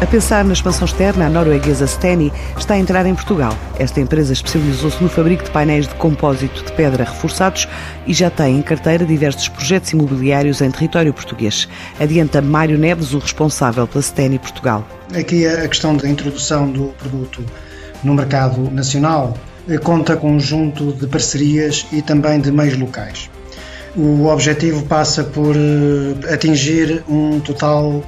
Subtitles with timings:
[0.00, 3.52] A pensar na expansão externa, a norueguesa Steny está a entrar em Portugal.
[3.80, 7.66] Esta empresa especializou-se no fabrico de painéis de compósito de pedra reforçados
[8.06, 11.68] e já tem em carteira diversos projetos imobiliários em território português.
[11.98, 14.86] Adianta Mário Neves, o responsável pela Steny Portugal.
[15.18, 17.44] Aqui a questão da introdução do produto
[18.04, 19.36] no mercado nacional
[19.82, 23.28] conta com um conjunto de parcerias e também de meios locais.
[23.96, 28.04] O objetivo passa por eh, atingir um total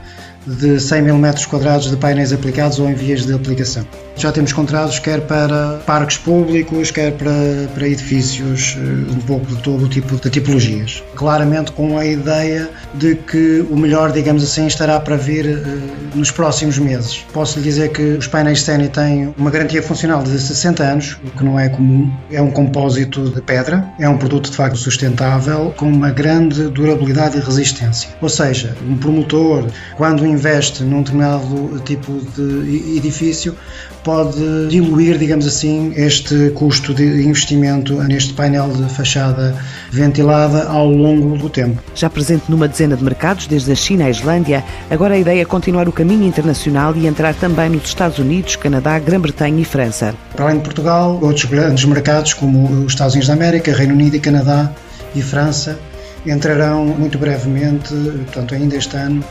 [0.47, 3.87] de 100 mil metros quadrados de painéis aplicados ou em vias de aplicação.
[4.17, 7.33] Já temos contratos quer para parques públicos, quer para,
[7.75, 11.02] para edifícios, eh, um pouco de todo o tipo de tipologias.
[11.15, 16.30] Claramente com a ideia de que o melhor, digamos assim, estará para vir uh, nos
[16.30, 17.24] próximos meses.
[17.33, 21.30] Posso lhe dizer que os painéis Seni têm uma garantia funcional de 60 anos, o
[21.30, 22.13] que não é comum.
[22.30, 27.38] É um compósito de pedra, é um produto de facto sustentável, com uma grande durabilidade
[27.38, 28.11] e resistência.
[28.21, 29.65] Ou seja, um promotor,
[29.96, 33.55] quando investe num determinado tipo de edifício,
[34.03, 39.57] pode diluir, digamos assim, este custo de investimento neste painel de fachada
[39.91, 41.83] ventilada ao longo do tempo.
[41.95, 45.45] Já presente numa dezena de mercados, desde a China à Islândia, agora a ideia é
[45.45, 50.15] continuar o caminho internacional e entrar também nos Estados Unidos, Canadá, Grã-Bretanha e França.
[50.35, 54.17] Para além de Portugal, outros grandes mercados como os Estados Unidos da América, Reino Unido
[54.17, 54.73] e Canadá
[55.15, 55.79] e França
[56.27, 59.25] entrarão muito brevemente, portanto ainda este ano,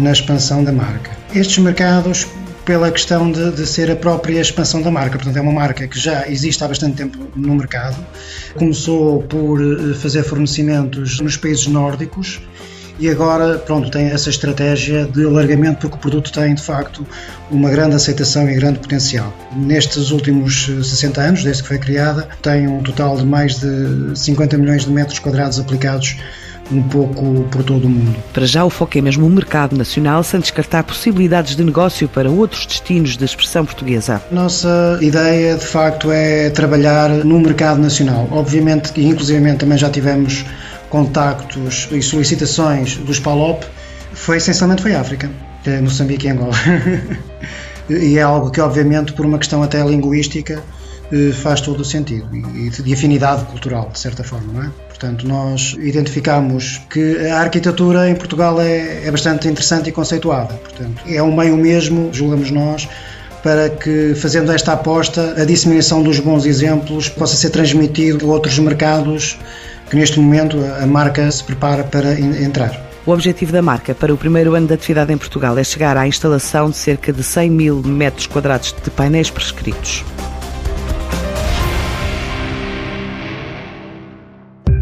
[0.00, 1.10] na expansão da marca.
[1.34, 2.26] Estes mercados
[2.64, 5.16] pela questão de, de, ser a própria expansão da marca.
[5.16, 7.96] Portanto, é uma marca que já existe há bastante tempo no mercado.
[8.54, 12.40] Começou por eh, fazer fornecimentos nos países nórdicos
[12.98, 17.06] e agora, pronto, tem essa estratégia de alargamento porque o produto tem, de facto,
[17.50, 19.34] uma grande aceitação e grande potencial.
[19.56, 24.18] Nestes últimos 60 eh, anos, desde que foi criada, tem um total de mais de
[24.18, 26.16] 50 milhões de metros quadrados aplicados
[26.70, 28.16] um pouco por todo o mundo.
[28.32, 32.30] Para já o foco é mesmo o mercado nacional, sem descartar possibilidades de negócio para
[32.30, 34.22] outros destinos da expressão portuguesa.
[34.30, 38.28] Nossa ideia, de facto, é trabalhar no mercado nacional.
[38.30, 40.44] Obviamente, e inclusivamente também já tivemos
[40.88, 43.64] contactos e solicitações dos PALOP,
[44.12, 45.30] foi essencialmente foi África,
[45.64, 46.54] é Moçambique e Angola.
[47.88, 50.60] e é algo que, obviamente, por uma questão até linguística, eh,
[51.42, 54.70] faz todo o sentido e de afinidade cultural, de certa forma, não é?
[54.88, 60.54] Portanto, nós identificamos que a arquitetura em Portugal é, é bastante interessante e conceituada.
[60.54, 62.88] Portanto, é um meio mesmo, julgamos nós,
[63.42, 68.58] para que, fazendo esta aposta, a disseminação dos bons exemplos possa ser transmitido a outros
[68.58, 69.38] mercados
[69.88, 72.88] que neste momento a marca se prepara para entrar.
[73.06, 76.06] O objetivo da marca para o primeiro ano de atividade em Portugal é chegar à
[76.06, 80.04] instalação de cerca de 100 mil metros quadrados de painéis prescritos.